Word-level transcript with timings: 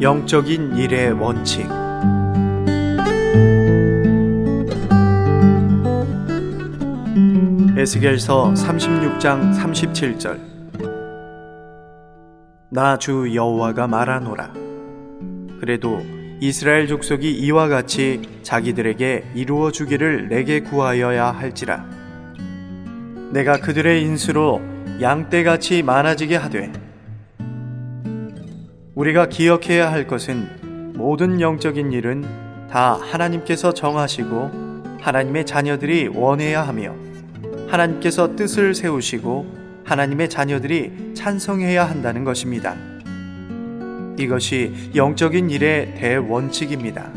영적인 0.00 0.76
일의 0.76 1.10
원칙. 1.10 1.68
에스겔서 7.76 8.52
36장 8.54 9.54
37절. 9.56 10.38
나 12.70 12.96
주 12.98 13.34
여호와가 13.34 13.88
말하노라. 13.88 14.52
그래도 15.60 16.00
이스라엘 16.40 16.86
족속이 16.86 17.32
이와 17.32 17.66
같이 17.68 18.22
자기들에게 18.42 19.32
이루어 19.34 19.72
주기를 19.72 20.28
내게 20.28 20.60
구하여야 20.60 21.32
할지라. 21.32 21.84
내가 23.32 23.58
그들의 23.58 24.02
인수로 24.02 24.60
양떼같이 25.00 25.82
많아지게 25.82 26.36
하되 26.36 26.72
우리가 28.98 29.28
기억해야 29.28 29.92
할 29.92 30.08
것은 30.08 30.92
모든 30.96 31.40
영적인 31.40 31.92
일은 31.92 32.24
다 32.68 32.94
하나님께서 32.94 33.72
정하시고 33.72 34.98
하나님의 35.00 35.46
자녀들이 35.46 36.08
원해야 36.08 36.66
하며 36.66 36.96
하나님께서 37.68 38.34
뜻을 38.34 38.74
세우시고 38.74 39.84
하나님의 39.84 40.28
자녀들이 40.28 41.14
찬성해야 41.14 41.88
한다는 41.88 42.24
것입니다. 42.24 42.74
이것이 44.18 44.90
영적인 44.96 45.48
일의 45.48 45.94
대원칙입니다. 45.94 47.12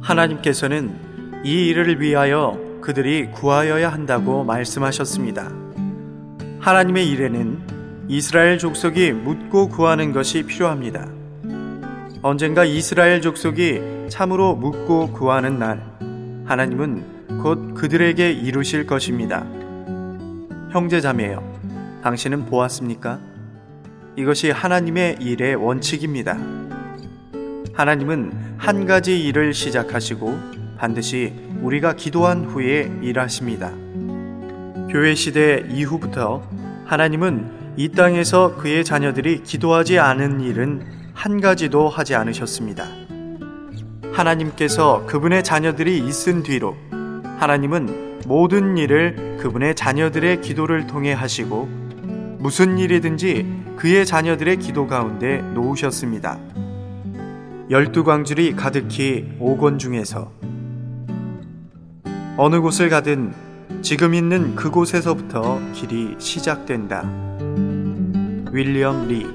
하나님께서는 0.00 0.94
이 1.44 1.66
일을 1.66 2.00
위하여 2.00 2.58
그들이 2.80 3.26
구하여야 3.32 3.92
한다고 3.92 4.44
말씀하셨습니다. 4.44 5.52
하나님의 6.58 7.10
일에는 7.10 7.81
이스라엘 8.12 8.58
족속이 8.58 9.12
묻고 9.12 9.70
구하는 9.70 10.12
것이 10.12 10.42
필요합니다. 10.42 11.08
언젠가 12.20 12.62
이스라엘 12.62 13.22
족속이 13.22 13.80
참으로 14.10 14.54
묻고 14.54 15.12
구하는 15.12 15.58
날, 15.58 15.82
하나님은 16.44 17.40
곧 17.42 17.72
그들에게 17.72 18.30
이루실 18.30 18.86
것입니다. 18.86 19.46
형제자매여, 20.72 21.42
당신은 22.02 22.44
보았습니까? 22.44 23.18
이것이 24.16 24.50
하나님의 24.50 25.16
일의 25.18 25.54
원칙입니다. 25.54 26.36
하나님은 27.72 28.32
한 28.58 28.84
가지 28.84 29.24
일을 29.24 29.54
시작하시고 29.54 30.38
반드시 30.76 31.32
우리가 31.62 31.94
기도한 31.94 32.44
후에 32.44 32.92
일하십니다. 33.00 33.72
교회 34.90 35.14
시대 35.14 35.64
이후부터 35.70 36.42
하나님은 36.84 37.61
이 37.76 37.88
땅에서 37.88 38.56
그의 38.56 38.84
자녀들이 38.84 39.42
기도하지 39.42 39.98
않은 39.98 40.40
일은 40.42 40.82
한 41.14 41.40
가지도 41.40 41.88
하지 41.88 42.14
않으셨습니다. 42.14 42.84
하나님께서 44.12 45.06
그분의 45.06 45.42
자녀들이 45.42 45.98
있은 45.98 46.42
뒤로 46.42 46.76
하나님은 47.38 48.20
모든 48.26 48.76
일을 48.76 49.38
그분의 49.40 49.74
자녀들의 49.74 50.42
기도를 50.42 50.86
통해 50.86 51.12
하시고 51.12 51.66
무슨 52.38 52.76
일이든지 52.76 53.62
그의 53.76 54.04
자녀들의 54.04 54.58
기도 54.58 54.86
가운데 54.86 55.38
놓으셨습니다. 55.54 56.38
열두 57.70 58.04
광줄이 58.04 58.54
가득히 58.54 59.32
오건 59.40 59.78
중에서 59.78 60.30
어느 62.36 62.60
곳을 62.60 62.90
가든 62.90 63.32
지금 63.82 64.14
있는 64.14 64.54
그곳에서부터 64.54 65.60
길이 65.72 66.14
시작된다. 66.20 67.02
윌리엄 68.52 69.08
리 69.08 69.26